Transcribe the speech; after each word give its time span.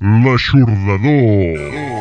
L'aixordador. 0.00 1.95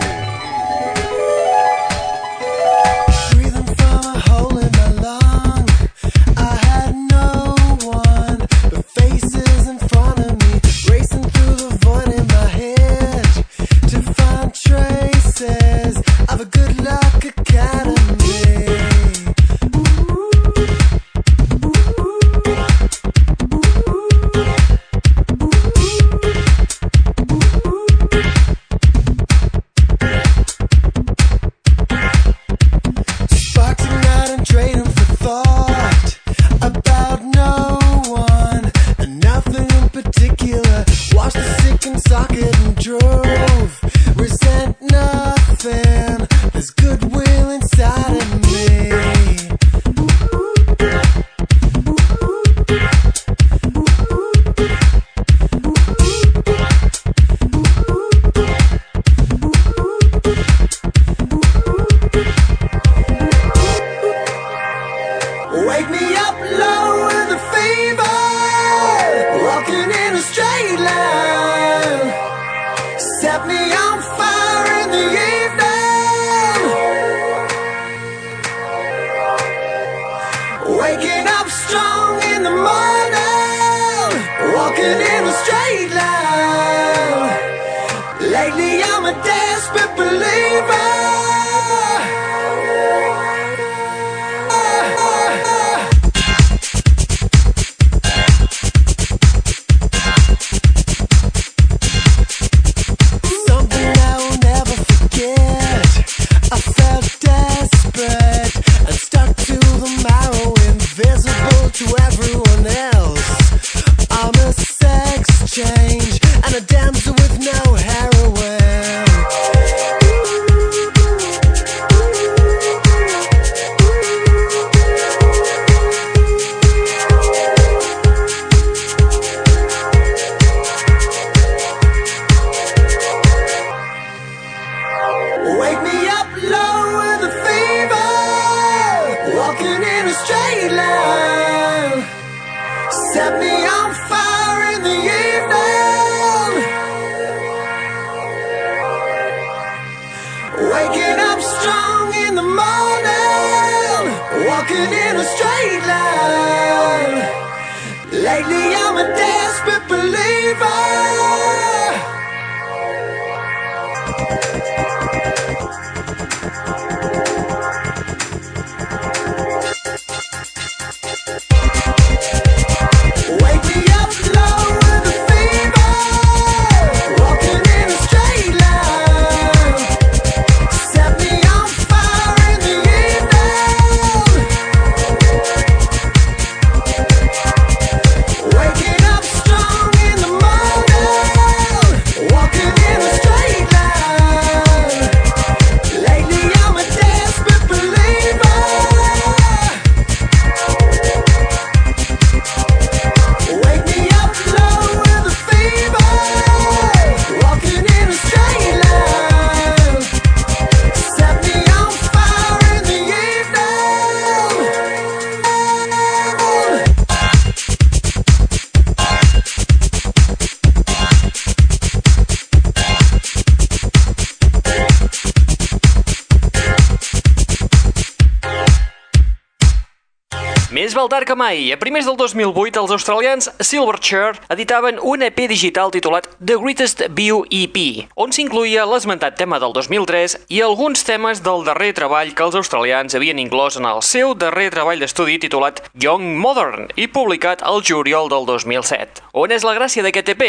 Més 230.76 230.92
val 230.92 231.08
tard 231.08 231.24
que 231.24 231.36
mai. 231.40 231.70
A 231.72 231.78
primers 231.80 232.04
del 232.04 232.18
2008, 232.20 232.82
els 232.82 232.92
australians 232.92 233.48
Silverchair 233.64 234.42
editaven 234.52 234.98
un 235.00 235.24
EP 235.24 235.38
digital 235.48 235.94
titulat 235.94 236.28
The 236.42 236.58
Greatest 236.60 237.06
View 237.16 237.46
EP, 237.48 237.78
on 238.20 238.36
s'incluïa 238.36 238.84
l'esmentat 238.90 239.38
tema 239.40 239.62
del 239.64 239.72
2003 239.78 240.36
i 240.52 240.60
alguns 240.66 241.08
temes 241.08 241.40
del 241.46 241.64
darrer 241.64 241.94
treball 241.96 242.36
que 242.36 242.44
els 242.44 242.60
australians 242.60 243.16
havien 243.16 243.40
inclòs 243.40 243.80
en 243.80 243.88
el 243.88 244.04
seu 244.04 244.36
darrer 244.36 244.68
treball 244.76 245.00
d'estudi 245.00 245.40
titulat 245.48 245.80
Young 245.96 246.36
Modern 246.44 246.92
i 247.00 247.08
publicat 247.08 247.64
al 247.64 247.80
juliol 247.80 248.28
del 248.28 248.44
2007. 248.52 249.30
On 249.32 249.56
és 249.56 249.64
la 249.64 249.80
gràcia 249.80 250.04
d'aquest 250.04 250.36
EP? 250.36 250.48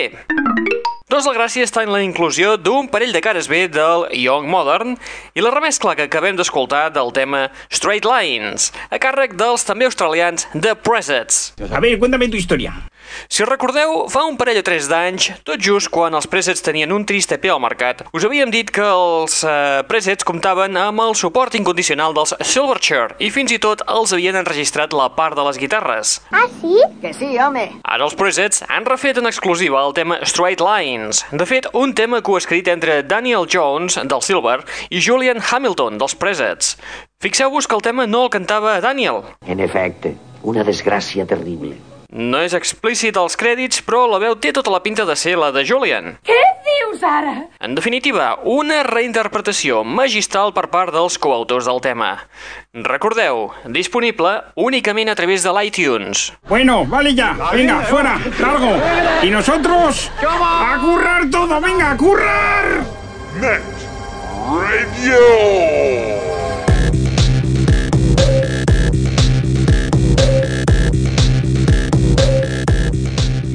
Doncs 1.06 1.22
la 1.28 1.37
gràcia 1.37 1.62
està 1.62 1.84
en 1.87 1.93
la 1.94 2.00
inclusió 2.03 2.56
d'un 2.59 2.89
parell 2.91 3.12
de 3.15 3.21
cares 3.22 3.47
B 3.47 3.61
del 3.70 4.08
Young 4.19 4.49
Modern 4.50 4.97
i 5.38 5.44
la 5.44 5.53
remescla 5.55 5.93
que 5.94 6.08
acabem 6.08 6.35
d'escoltar 6.35 6.88
del 6.97 7.12
tema 7.14 7.44
Straight 7.70 8.08
Lines, 8.11 8.73
a 8.91 8.99
càrrec 8.99 9.37
dels 9.38 9.62
també 9.69 9.87
australians 9.87 10.49
The 10.50 10.75
Presets. 10.75 11.53
A 11.70 11.79
ver, 11.79 11.94
cuéntame 12.03 12.26
tu 12.26 12.43
historia. 12.43 12.75
Si 13.28 13.44
recordeu, 13.44 14.06
fa 14.12 14.24
un 14.28 14.36
parell 14.38 14.60
o 14.60 14.64
tres 14.66 14.88
d'anys, 14.90 15.30
tot 15.46 15.62
just 15.62 15.90
quan 15.92 16.14
els 16.16 16.28
presets 16.30 16.62
tenien 16.64 16.92
un 16.94 17.06
trist 17.08 17.32
EP 17.34 17.48
al 17.52 17.62
mercat, 17.62 18.04
us 18.12 18.26
havíem 18.26 18.52
dit 18.54 18.70
que 18.70 18.84
els 18.84 19.40
eh, 19.44 19.82
presets 19.88 20.26
comptaven 20.26 20.76
amb 20.80 21.04
el 21.04 21.16
suport 21.18 21.54
incondicional 21.58 22.14
dels 22.16 22.34
Silverchair 22.40 23.16
i 23.22 23.30
fins 23.34 23.54
i 23.54 23.60
tot 23.62 23.82
els 23.88 24.12
havien 24.14 24.38
enregistrat 24.38 24.94
la 24.96 25.08
part 25.16 25.36
de 25.38 25.46
les 25.48 25.60
guitarres. 25.60 26.20
¿Ah, 26.30 26.46
sí? 26.60 26.76
Que 27.02 27.12
sí, 27.16 27.32
home. 27.38 27.66
Ara 27.82 28.06
els 28.06 28.16
presets 28.18 28.62
han 28.68 28.86
refet 28.88 29.18
en 29.20 29.30
exclusiva 29.30 29.82
el 29.86 29.96
tema 29.96 30.20
Straight 30.22 30.62
Lines. 30.62 31.24
De 31.32 31.48
fet, 31.48 31.70
un 31.72 31.94
tema 31.94 32.22
coescrit 32.22 32.68
entre 32.68 33.02
Daniel 33.02 33.48
Jones, 33.50 33.98
del 34.02 34.22
Silver, 34.22 34.60
i 34.90 35.02
Julian 35.02 35.42
Hamilton, 35.42 35.98
dels 35.98 36.16
presets. 36.18 36.76
Fixeu-vos 37.22 37.66
que 37.66 37.74
el 37.74 37.82
tema 37.82 38.06
no 38.06 38.26
el 38.26 38.30
cantava 38.30 38.80
Daniel. 38.80 39.22
En 39.46 39.60
efecte, 39.64 40.16
una 40.42 40.64
desgràcia 40.64 41.26
terrible. 41.26 41.76
No 42.16 42.38
és 42.40 42.54
explícit 42.56 43.16
als 43.20 43.34
crèdits, 43.36 43.82
però 43.84 44.06
la 44.08 44.16
veu 44.16 44.32
té 44.40 44.48
tota 44.56 44.72
la 44.72 44.80
pinta 44.80 45.04
de 45.04 45.12
ser 45.20 45.34
la 45.36 45.50
de 45.52 45.60
Julian. 45.68 46.14
Què 46.24 46.38
dius 46.64 47.02
ara? 47.04 47.34
En 47.60 47.74
definitiva, 47.76 48.38
una 48.48 48.78
reinterpretació 48.88 49.82
magistral 49.84 50.54
per 50.56 50.70
part 50.72 50.94
dels 50.96 51.18
coautors 51.20 51.68
del 51.68 51.82
tema. 51.84 52.14
Recordeu, 52.72 53.50
disponible 53.68 54.32
únicament 54.56 55.12
a 55.12 55.16
través 55.18 55.44
de 55.44 55.52
l'iTunes. 55.52 56.30
Bueno, 56.48 56.86
vale 56.88 57.12
ya. 57.14 57.34
Venga, 57.52 57.82
fuera, 57.84 58.16
largo. 58.40 58.72
Y 59.22 59.28
nosotros 59.30 60.10
a 60.24 60.78
currar 60.80 61.28
todo, 61.30 61.60
venga, 61.60 61.90
a 61.90 61.96
currar. 61.98 62.80
Net 63.42 63.60
Radio. 64.48 66.25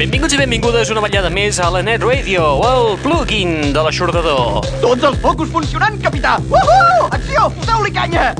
Benvinguts 0.01 0.33
i 0.33 0.37
benvingudes 0.39 0.89
una 0.89 1.01
ballada 1.03 1.29
més 1.29 1.59
a 1.61 1.67
la 1.69 1.83
Net 1.85 2.01
Radio, 2.01 2.45
el 2.65 2.95
plugin 3.03 3.51
de 3.69 3.83
l'aixordador. 3.85 4.65
Tots 4.81 5.05
els 5.11 5.19
focus 5.21 5.51
funcionant, 5.53 5.99
capità! 6.01 6.39
Uhu! 6.49 7.05
Acció! 7.13 7.43
Foteu-li 7.59 7.93
canya! 7.93 8.31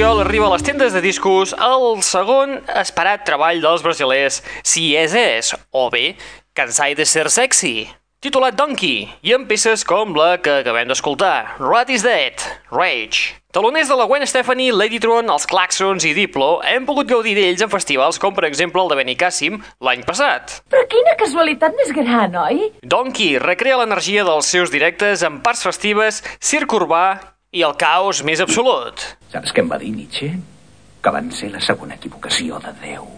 juliol 0.00 0.22
arriba 0.24 0.46
a 0.46 0.52
les 0.54 0.62
tendes 0.64 0.94
de 0.96 1.00
discos 1.04 1.50
el 1.60 1.98
segon 2.00 2.54
esperat 2.80 3.20
treball 3.28 3.58
dels 3.60 3.82
brasilers 3.84 4.38
Si 4.64 4.94
és 4.96 5.12
és, 5.12 5.50
o 5.76 5.90
bé, 5.92 6.14
Cansai 6.56 6.94
de 6.96 7.04
ser 7.04 7.26
sexy, 7.28 7.84
titulat 8.24 8.56
Donkey, 8.56 9.02
i 9.20 9.34
amb 9.36 9.44
peces 9.50 9.82
com 9.84 10.14
la 10.16 10.38
que 10.40 10.62
acabem 10.62 10.88
d'escoltar, 10.88 11.58
Rat 11.60 11.92
is 11.92 12.00
Dead, 12.06 12.40
Rage. 12.72 13.34
Taloners 13.52 13.90
de 13.92 13.98
la 13.98 14.06
Gwen 14.08 14.24
Stefani, 14.24 14.70
Ladytron, 14.72 15.28
els 15.28 15.44
Claxons 15.50 16.06
i 16.08 16.14
Diplo 16.16 16.62
hem 16.64 16.86
pogut 16.88 17.10
gaudir 17.10 17.34
d'ells 17.36 17.66
en 17.66 17.68
festivals 17.68 18.16
com 18.22 18.32
per 18.32 18.46
exemple 18.48 18.80
el 18.80 18.88
de 18.88 18.96
Benicàssim 19.02 19.58
l'any 19.84 20.06
passat. 20.08 20.62
Però 20.72 20.86
quina 20.88 21.12
casualitat 21.20 21.76
més 21.76 21.92
gran, 21.92 22.40
oi? 22.46 22.70
Donkey 22.80 23.36
recrea 23.44 23.76
l'energia 23.82 24.24
dels 24.24 24.48
seus 24.48 24.72
directes 24.72 25.26
en 25.28 25.42
parts 25.44 25.66
festives, 25.68 26.22
circ 26.40 26.72
urbà 26.80 27.04
i 27.50 27.64
el 27.66 27.72
caos 27.74 28.20
més 28.22 28.38
absolut. 28.44 29.00
Saps 29.32 29.50
què 29.50 29.64
em 29.64 29.70
va 29.72 29.78
dir 29.82 29.90
Nietzsche? 29.90 30.28
Que 31.02 31.12
van 31.14 31.32
ser 31.34 31.50
la 31.50 31.62
segona 31.66 31.96
equivocació 31.98 32.60
de 32.62 32.76
Déu. 32.84 33.08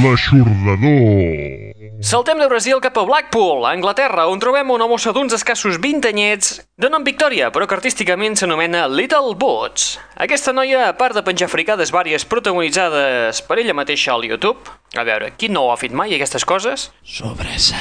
L'Aixordador. 0.00 1.79
Saltem 2.02 2.38
de 2.38 2.46
Brasil 2.48 2.80
cap 2.80 2.96
a 2.96 3.02
Blackpool, 3.04 3.66
a 3.66 3.74
Anglaterra, 3.76 4.24
on 4.32 4.40
trobem 4.40 4.70
una 4.72 4.86
mossa 4.88 5.12
d'uns 5.12 5.34
escassos 5.36 5.76
20 5.76 6.08
anyets 6.08 6.54
de 6.80 6.88
nom 6.88 7.04
Victòria, 7.04 7.50
però 7.52 7.66
que 7.68 7.76
artísticament 7.76 8.38
s'anomena 8.40 8.86
Little 8.88 9.34
Boots. 9.36 9.98
Aquesta 10.16 10.54
noia, 10.56 10.86
a 10.88 10.94
part 10.96 11.12
de 11.12 11.20
penjar 11.26 11.50
fricades 11.52 11.92
vàries 11.92 12.24
protagonitzades 12.24 13.42
per 13.44 13.60
ella 13.60 13.76
mateixa 13.76 14.14
al 14.14 14.24
YouTube, 14.24 14.64
a 14.96 15.04
veure, 15.04 15.34
qui 15.36 15.52
no 15.52 15.66
ho 15.66 15.74
ha 15.74 15.76
fet 15.76 15.92
mai, 15.92 16.16
aquestes 16.16 16.48
coses? 16.48 16.88
Sobresa. 17.04 17.76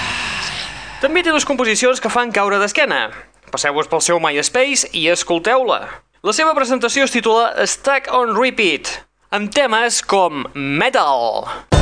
També 0.99 1.23
té 1.23 1.31
dues 1.31 1.47
composicions 1.47 2.03
que 2.03 2.11
fan 2.11 2.35
caure 2.35 2.59
d'esquena. 2.59 3.05
Passeu-vos 3.55 3.87
pel 3.87 4.03
seu 4.03 4.19
MySpace 4.19 4.91
i 4.99 5.07
escolteu-la. 5.15 5.81
La 6.27 6.35
seva 6.35 6.51
presentació 6.59 7.07
es 7.07 7.15
titula 7.15 7.53
Stack 7.63 8.11
on 8.11 8.35
Repeat, 8.35 8.97
amb 9.31 9.47
temes 9.55 10.03
com 10.03 10.43
Metal. 10.53 11.47
Metal. 11.47 11.78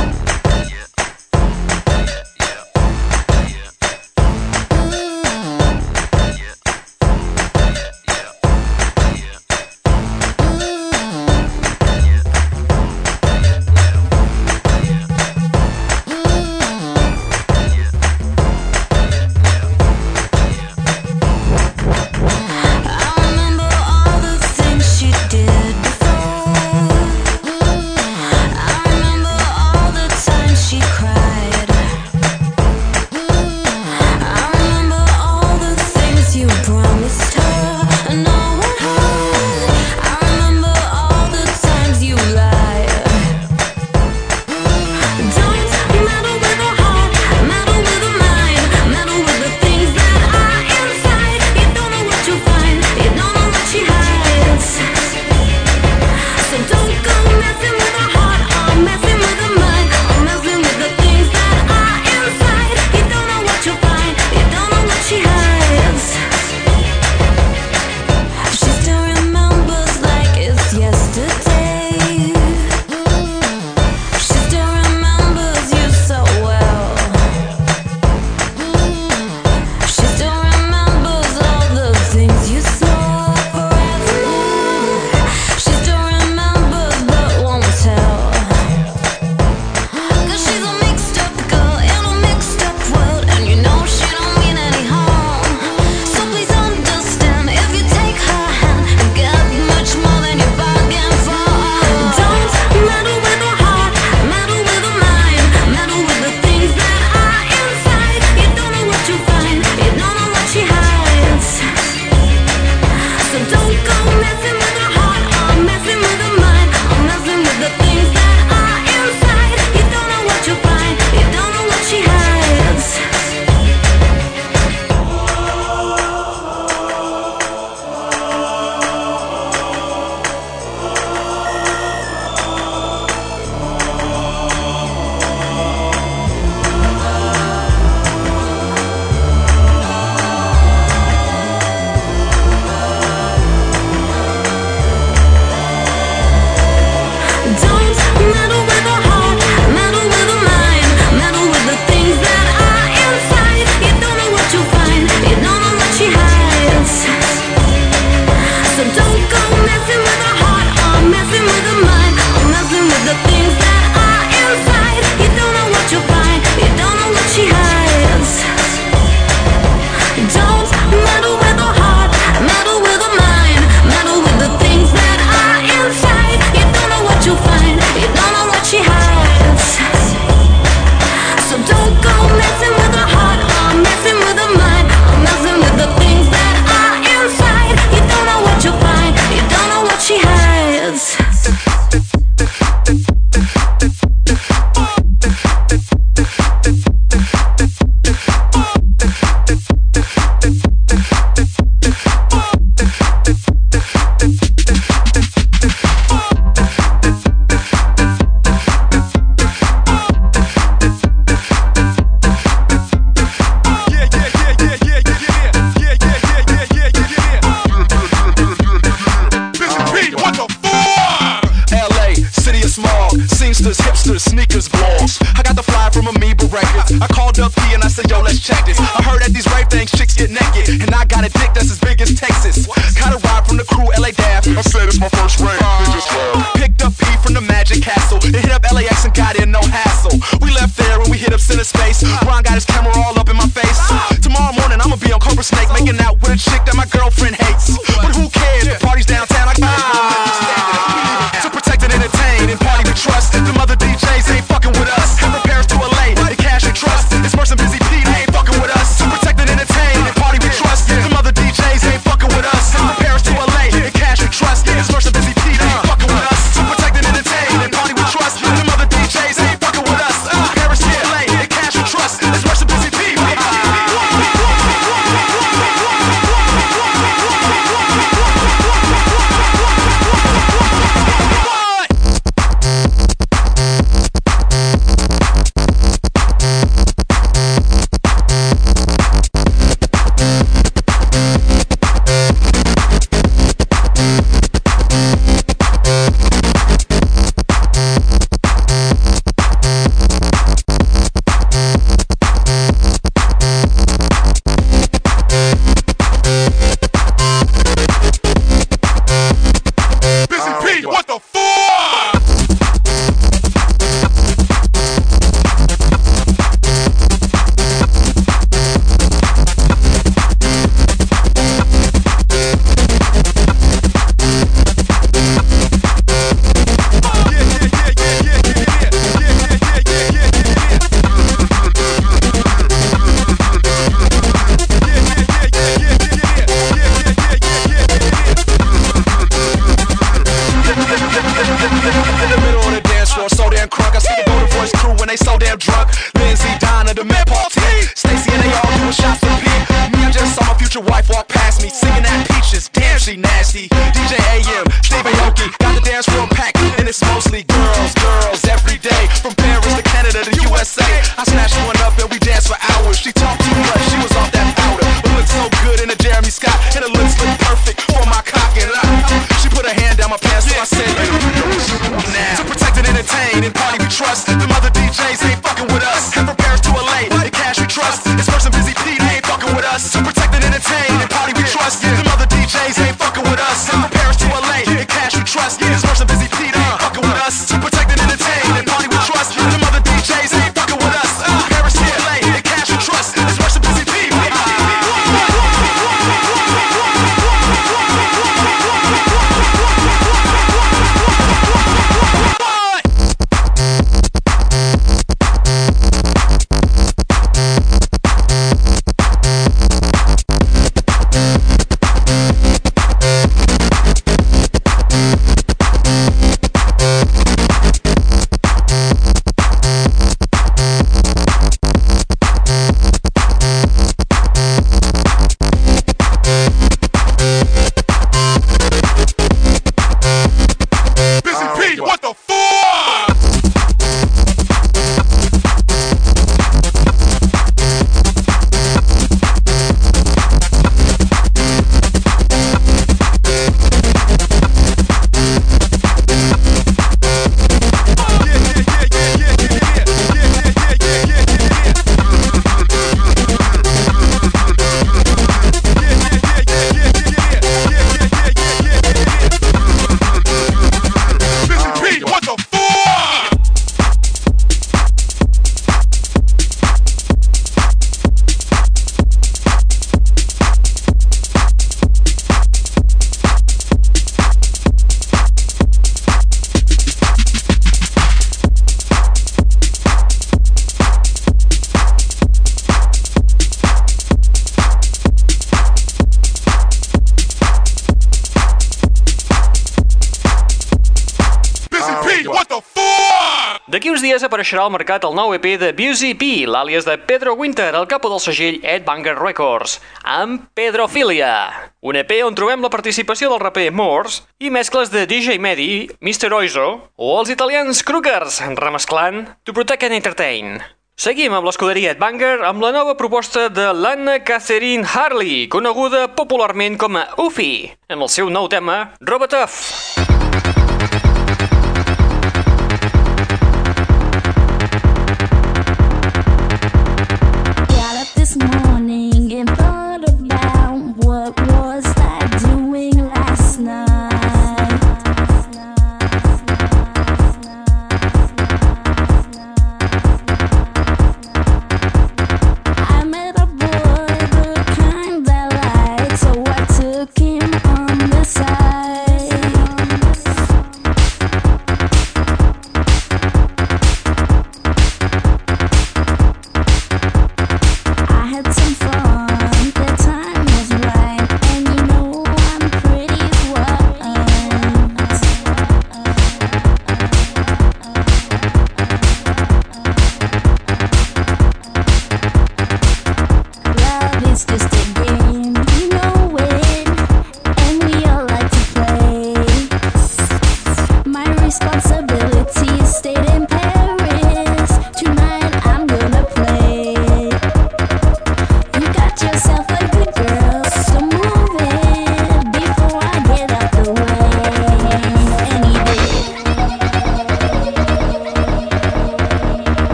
reconeixerà 494.48 494.64
al 494.64 494.72
mercat 494.72 495.04
el 495.04 495.14
nou 495.14 495.34
EP 495.36 495.44
de 495.60 495.72
Busy 495.76 496.14
B, 496.16 496.46
l'àlies 496.48 496.86
de 496.86 496.96
Pedro 496.96 497.34
Winter, 497.36 497.74
el 497.74 497.86
capo 497.86 498.08
del 498.08 498.20
segell 498.20 498.60
Ed 498.62 498.86
Banger 498.86 499.18
Records, 499.18 499.78
amb 500.02 500.48
Pedrofilia. 500.54 501.72
Un 501.82 501.96
EP 502.00 502.10
on 502.24 502.34
trobem 502.34 502.62
la 502.62 502.70
participació 502.72 503.28
del 503.28 503.42
raper 503.42 503.68
Mors 503.72 504.22
i 504.40 504.48
mescles 504.48 504.88
de 504.88 505.04
DJ 505.06 505.38
Medi, 505.38 505.90
Mr. 506.00 506.32
Oizo 506.32 506.88
o 506.96 507.12
els 507.20 507.28
italians 507.28 507.82
Crookers, 507.84 508.40
remesclant 508.56 509.26
To 509.44 509.52
Protect 509.52 509.84
and 509.84 509.98
Entertain. 510.00 510.58
Seguim 510.96 511.36
amb 511.36 511.44
l'escuderia 511.44 511.92
Edbanger 511.92 512.40
amb 512.48 512.64
la 512.64 512.72
nova 512.72 512.96
proposta 512.96 513.50
de 513.52 513.68
l'Anna 513.74 514.18
Catherine 514.24 514.88
Harley, 514.88 515.46
coneguda 515.52 516.08
popularment 516.16 516.80
com 516.80 516.96
a 516.96 517.04
Ufi, 517.20 517.68
amb 517.92 518.08
el 518.08 518.14
seu 518.16 518.32
nou 518.32 518.48
tema, 518.48 518.94
Robotuff. 519.04 519.98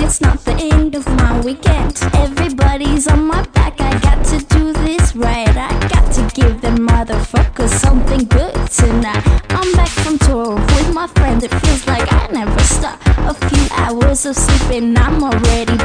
It's 0.00 0.20
not 0.20 0.44
the 0.44 0.52
end 0.52 0.94
of 0.94 1.06
my 1.06 1.40
weekend. 1.40 1.98
Everybody's 2.14 3.06
on 3.06 3.26
my 3.26 3.42
back. 3.56 3.80
I 3.80 3.98
got 4.00 4.24
to 4.26 4.38
do 4.56 4.72
this 4.72 5.16
right. 5.16 5.48
I 5.48 5.70
got 5.88 6.12
to 6.14 6.22
give 6.34 6.60
them 6.60 6.86
motherfuckers 6.86 7.70
something 7.70 8.24
good 8.26 8.54
tonight. 8.70 9.24
I'm 9.50 9.72
back 9.74 9.88
from 9.88 10.18
tour 10.18 10.54
with 10.54 10.94
my 10.94 11.06
friends. 11.08 11.44
It 11.44 11.54
feels 11.62 11.86
like 11.86 12.12
I 12.12 12.28
never 12.32 12.60
stop. 12.60 13.00
A 13.32 13.34
few 13.34 13.66
hours 13.72 14.26
of 14.26 14.36
sleeping, 14.36 14.96
I'm 14.96 15.22
already 15.22 15.76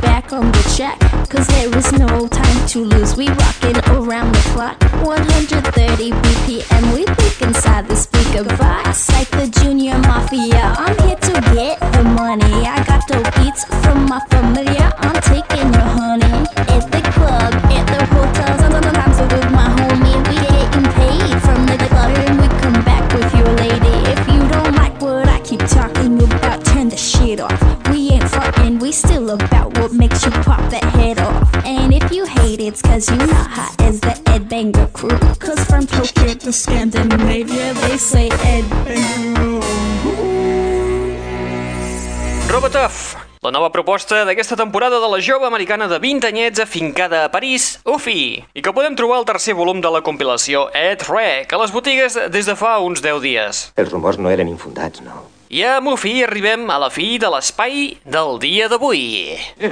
Robotuff, 42.54 43.16
la 43.42 43.50
nova 43.50 43.72
proposta 43.74 44.20
d'aquesta 44.28 44.54
temporada 44.54 45.00
de 45.02 45.08
la 45.10 45.18
jove 45.26 45.48
americana 45.48 45.88
de 45.90 45.98
20 45.98 46.28
anyets 46.30 46.62
afincada 46.62 47.24
a 47.26 47.32
París, 47.34 47.80
Ufi, 47.82 48.46
i 48.54 48.62
que 48.62 48.74
podem 48.78 48.94
trobar 48.94 49.18
al 49.18 49.26
tercer 49.26 49.56
volum 49.58 49.82
de 49.82 49.90
la 49.90 50.04
compilació 50.06 50.68
Ed 50.78 51.02
Rec 51.08 51.50
a 51.50 51.58
les 51.58 51.74
botigues 51.74 52.14
des 52.30 52.46
de 52.46 52.54
fa 52.54 52.76
uns 52.86 53.02
10 53.02 53.24
dies. 53.26 53.64
Els 53.74 53.90
rumors 53.90 54.22
no 54.22 54.30
eren 54.30 54.52
infundats, 54.52 55.02
no? 55.02 55.24
I 55.50 55.66
amb 55.66 55.96
Ufi 55.96 56.14
arribem 56.28 56.70
a 56.70 56.78
la 56.78 56.92
fi 56.94 57.18
de 57.18 57.34
l'espai 57.34 57.98
del 58.06 58.38
dia 58.46 58.70
d'avui. 58.70 59.34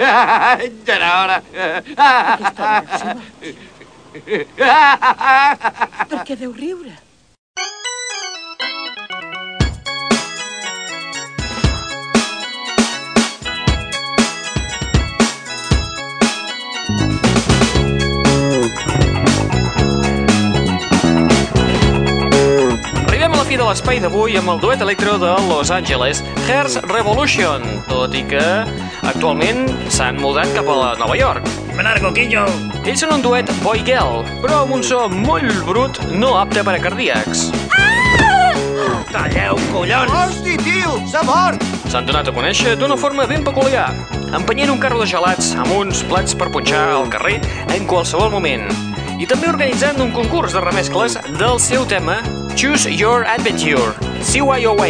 Ja 0.89 0.97
era 0.97 1.13
hora. 1.21 1.37
Per 6.09 6.25
què 6.25 6.33
deu 6.33 6.49
riure? 6.49 6.97
Fi 23.51 23.57
de 23.59 23.65
l'espai 23.67 23.97
d'avui 23.99 24.37
amb 24.39 24.47
el 24.47 24.59
duet 24.63 24.79
electro 24.79 25.17
de 25.19 25.31
Los 25.49 25.71
Angeles, 25.75 26.21
Hearts 26.47 26.77
Revolution, 26.87 27.65
tot 27.89 28.13
i 28.15 28.21
que 28.23 28.43
actualment 29.09 29.65
s'han 29.91 30.21
mudat 30.23 30.53
cap 30.55 30.69
a 30.71 30.93
Nova 30.95 31.17
York. 31.19 31.49
Menargo, 31.75 32.13
quillo! 32.15 32.45
Ells 32.85 33.03
són 33.03 33.11
un 33.17 33.25
duet 33.25 33.51
boy-girl, 33.59 34.21
però 34.39 34.61
amb 34.61 34.77
un 34.77 34.85
so 34.87 35.01
molt 35.11 35.65
brut, 35.67 35.99
no 36.15 36.37
apte 36.39 36.63
per 36.63 36.77
a 36.77 36.79
cardíacs. 36.85 37.49
Talleu, 39.11 39.59
collons! 39.73 40.15
Hosti, 40.15 40.55
tio, 40.63 40.95
s'ha 41.11 41.25
mort! 41.27 41.65
S'han 41.91 42.07
donat 42.07 42.31
a 42.31 42.35
conèixer 42.37 42.77
d'una 42.79 42.95
forma 42.95 43.27
ben 43.27 43.43
peculiar, 43.43 43.89
empenyent 44.31 44.71
un 44.71 44.79
carro 44.79 45.01
de 45.03 45.09
gelats 45.11 45.57
amb 45.59 45.75
uns 45.75 46.05
plats 46.07 46.39
per 46.39 46.53
punxar 46.55 46.85
al 46.93 47.11
carrer 47.11 47.41
en 47.75 47.83
qualsevol 47.89 48.31
moment, 48.31 48.69
i 49.19 49.27
també 49.27 49.51
organitzant 49.51 49.99
un 49.99 50.15
concurs 50.15 50.55
de 50.55 50.63
remescles 50.63 51.19
del 51.35 51.59
seu 51.59 51.83
tema 51.83 52.21
Choose 52.55 52.89
Your 52.89 53.25
Adventure, 53.25 53.93
CYOA, 54.21 54.89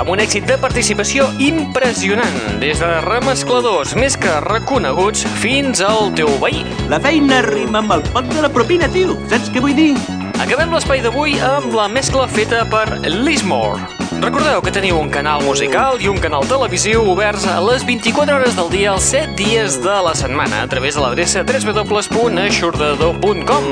amb 0.00 0.10
un 0.12 0.20
èxit 0.22 0.46
de 0.48 0.56
participació 0.60 1.28
impressionant, 1.42 2.36
des 2.62 2.82
de 2.82 2.90
remescladors 3.06 3.94
més 3.98 4.16
que 4.20 4.34
reconeguts 4.46 5.24
fins 5.42 5.84
al 5.84 6.12
teu 6.18 6.32
veí. 6.42 6.64
La 6.92 7.00
feina 7.02 7.40
rima 7.46 7.84
amb 7.84 7.96
el 7.98 8.04
pot 8.10 8.28
de 8.34 8.44
la 8.44 8.52
propina, 8.52 8.90
tio. 8.92 9.18
Saps 9.32 9.52
què 9.54 9.62
vull 9.62 9.76
dir? 9.78 9.94
Acabem 10.40 10.72
l'espai 10.74 11.04
d'avui 11.04 11.38
amb 11.44 11.74
la 11.76 11.88
mescla 11.92 12.28
feta 12.28 12.66
per 12.72 12.86
Lismore. 13.06 13.99
Recordeu 14.20 14.60
que 14.60 14.68
teniu 14.68 14.98
un 15.00 15.08
canal 15.08 15.40
musical 15.40 15.96
i 16.04 16.08
un 16.10 16.18
canal 16.20 16.44
televisiu 16.44 17.06
oberts 17.08 17.46
a 17.48 17.54
les 17.64 17.80
24 17.88 18.34
hores 18.36 18.52
del 18.58 18.68
dia 18.68 18.90
els 18.92 19.06
7 19.14 19.32
dies 19.38 19.78
de 19.80 19.94
la 20.04 20.12
setmana 20.18 20.58
a 20.66 20.68
través 20.68 20.98
de 20.98 21.00
l'adreça 21.00 21.40
www.aixordador.com 21.40 23.64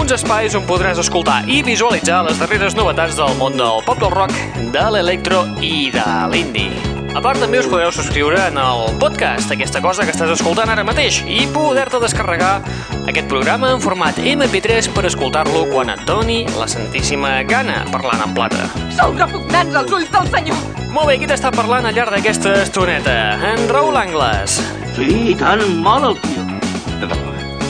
Uns 0.00 0.16
espais 0.16 0.56
on 0.56 0.64
podràs 0.64 0.96
escoltar 1.02 1.44
i 1.44 1.60
visualitzar 1.66 2.22
les 2.24 2.40
darreres 2.40 2.72
novetats 2.78 3.18
del 3.20 3.36
món 3.36 3.52
del 3.60 3.84
pop 3.84 4.00
del 4.00 4.16
rock, 4.16 4.32
de 4.72 4.88
l'electro 4.96 5.44
i 5.60 5.92
de 5.92 6.08
l'indie. 6.32 7.01
A 7.12 7.20
part, 7.20 7.36
també 7.42 7.58
us 7.60 7.66
podeu 7.68 7.90
subscriure 7.92 8.38
en 8.48 8.56
el 8.56 8.86
podcast, 8.96 9.50
aquesta 9.52 9.82
cosa 9.84 10.06
que 10.08 10.14
estàs 10.14 10.30
escoltant 10.32 10.70
ara 10.72 10.84
mateix, 10.86 11.18
i 11.28 11.42
poder-te 11.52 12.00
descarregar 12.00 12.62
aquest 13.10 13.28
programa 13.28 13.68
en 13.74 13.82
format 13.84 14.16
MP3 14.16 14.88
per 14.96 15.04
escoltar-lo 15.10 15.66
quan 15.68 15.92
et 15.92 16.00
doni 16.08 16.38
la 16.56 16.64
santíssima 16.72 17.34
gana, 17.44 17.82
parlant 17.92 18.24
en 18.24 18.32
plata. 18.32 18.64
Sou 18.96 19.12
repugnants 19.18 19.76
als 19.82 19.92
ulls 19.92 20.08
del 20.14 20.32
senyor! 20.32 20.64
Molt 20.92 21.12
bé, 21.12 21.18
qui 21.20 21.28
t'està 21.28 21.52
parlant 21.52 21.84
al 21.84 21.98
llarg 22.00 22.16
d'aquesta 22.16 22.54
estoneta? 22.62 23.18
En 23.50 23.68
Raül 23.68 24.00
Angles. 24.00 24.56
Sí, 24.96 25.10
i 25.34 25.36
tant, 25.36 25.66
molt 25.84 26.14
el 26.14 26.18
tio. 26.24 26.48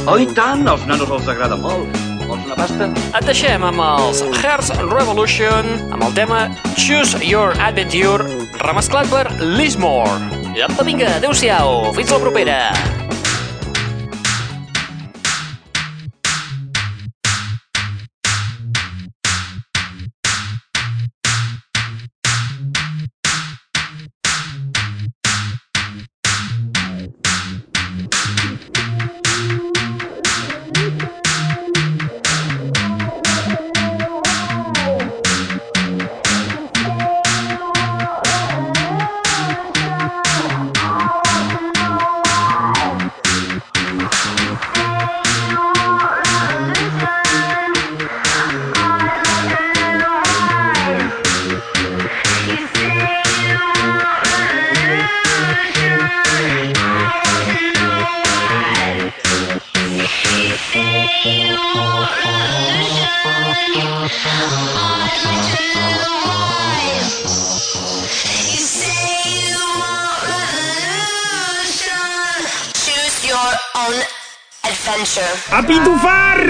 Oh, 0.07 0.17
i 0.23 0.31
tant, 0.39 0.63
als 0.71 0.87
nanos 0.87 1.11
els 1.19 1.29
agrada 1.35 1.59
molt. 1.59 1.91
Vols 2.27 2.47
una 2.47 2.57
pasta? 2.59 2.87
Et 3.19 3.27
deixem 3.27 3.67
amb 3.67 3.83
els 3.83 4.23
Hearts 4.39 4.71
Revolution, 4.87 5.69
amb 5.91 6.07
el 6.07 6.15
tema 6.17 6.47
Choose 6.79 7.19
Your 7.27 7.59
Adventure, 7.59 8.32
remesclat 8.63 9.11
per 9.11 9.27
Lismore. 9.43 10.41
Apa, 10.63 10.85
vinga, 10.87 11.17
adeu-siau, 11.19 11.91
fins 11.97 12.13
la 12.15 12.21
propera. 12.23 12.59
¡A 75.53 75.61
pitufar! 75.63 76.41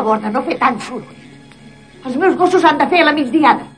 Favor 0.00 0.20
de 0.20 0.32
no 0.32 0.42
fer 0.46 0.56
tant 0.60 0.80
soroll. 0.86 1.18
Els 2.08 2.16
meus 2.16 2.36
gossos 2.40 2.64
han 2.64 2.80
de 2.80 2.88
fer 2.88 3.04
la 3.04 3.12
migdiada. 3.16 3.69